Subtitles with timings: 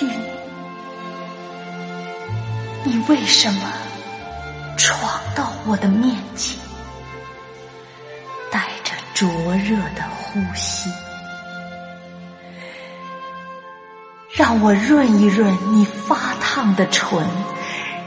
[0.00, 0.08] 听
[2.84, 3.70] 你为什么
[4.78, 4.98] 闯
[5.36, 6.58] 到我的面前
[8.50, 10.88] 带着灼热的呼吸？
[14.30, 17.22] 让我润一润你发烫的唇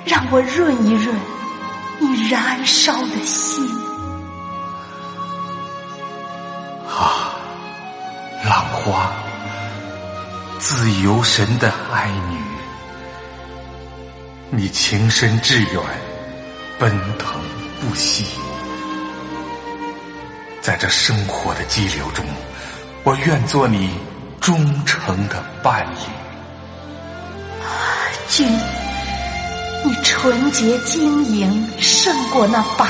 [0.03, 1.15] 让我润一润
[1.99, 3.63] 你燃烧的心。
[6.89, 7.37] 啊
[8.43, 9.13] 浪花。
[10.65, 12.37] 自由神的爱女。
[14.49, 15.83] 你情深志远，
[16.79, 17.37] 奔腾
[17.81, 18.25] 不息，
[20.61, 22.25] 在这生活的激流中，
[23.03, 23.89] 我愿做你
[24.39, 25.97] 忠诚的伴侣。
[28.29, 28.47] 君，
[29.83, 32.85] 你纯洁晶莹，胜过那白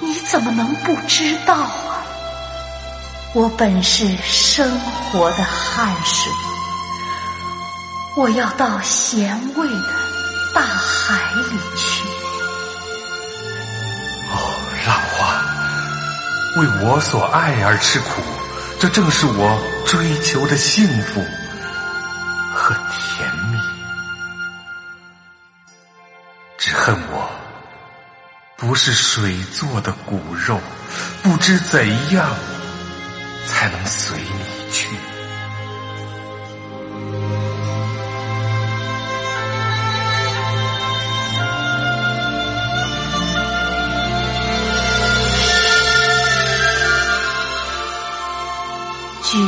[0.00, 1.91] 玉，你怎么能不知道啊？
[3.34, 6.30] 我本是生活的汗水。
[8.14, 9.94] 我要到咸味的
[10.54, 12.06] 大海里去。
[14.28, 14.36] 哦，
[14.86, 18.20] 浪花，为我所爱而吃苦，
[18.78, 21.24] 这正是我追求的幸福
[22.54, 23.58] 和甜蜜。
[26.58, 27.30] 只恨我
[28.58, 30.60] 不是水做的骨肉，
[31.22, 32.30] 不知怎样
[33.46, 34.96] 才能随你去。
[49.24, 49.40] 君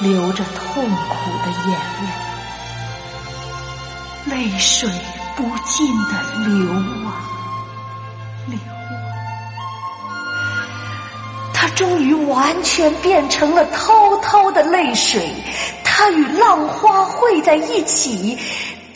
[0.00, 1.72] 流着痛苦的眼
[4.26, 4.90] 泪，泪水
[5.34, 5.76] 不尽
[6.08, 6.12] 的
[6.46, 6.70] 流
[7.06, 7.08] 啊
[8.46, 8.58] 流
[12.28, 15.28] 完全变成了滔滔的泪水，
[15.84, 18.38] 它与浪花汇在一起，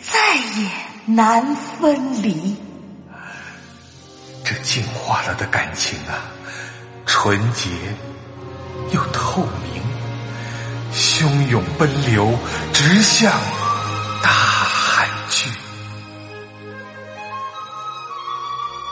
[0.01, 0.71] 再也
[1.07, 2.57] 难分离。
[4.45, 6.29] 这净化了的感情啊，
[7.07, 7.69] 纯洁
[8.93, 9.83] 又透明。
[10.93, 12.31] 汹涌奔流，
[12.75, 13.33] 直向
[14.23, 15.49] 大海去。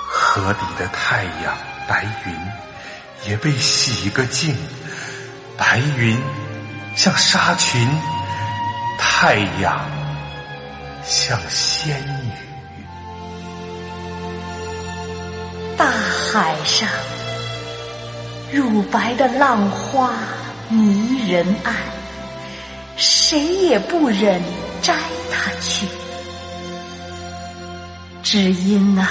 [0.08, 1.54] 河底的太阳，
[1.86, 2.32] 白云
[3.26, 4.56] 也被洗个净。
[5.56, 6.16] 白云
[6.96, 7.88] 像纱裙，
[8.98, 9.80] 太阳
[11.04, 12.32] 像仙女。
[15.76, 16.88] 大海上，
[18.52, 20.12] 乳白的浪花。
[20.72, 21.74] 迷人岸，
[22.96, 24.40] 谁也不忍
[24.80, 24.94] 摘
[25.32, 25.84] 它去，
[28.32, 29.04] 只因那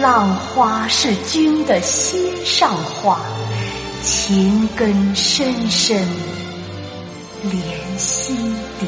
[0.00, 3.20] 浪花是君的心上花，
[4.02, 6.08] 情根深深
[7.42, 8.34] 连心
[8.80, 8.86] 底。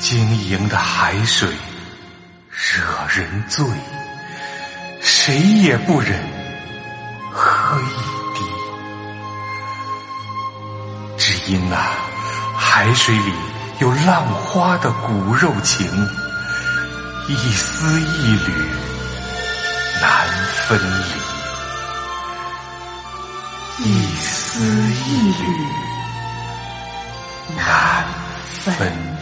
[0.00, 0.18] 晶
[0.48, 1.48] 莹的海水
[2.50, 2.82] 惹
[3.14, 3.64] 人醉，
[5.00, 6.20] 谁也不忍
[7.30, 7.94] 喝一
[8.36, 8.44] 滴。
[11.16, 11.52] 只。
[11.52, 11.92] 因啊，
[12.56, 13.32] 海水里
[13.80, 15.86] 有浪花的骨肉情，
[17.28, 18.52] 一丝一缕
[20.00, 20.26] 难
[20.66, 20.80] 分
[23.78, 25.44] 离，一丝一缕
[27.56, 28.04] 难
[28.64, 29.17] 分。